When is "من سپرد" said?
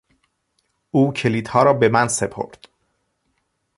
1.89-2.67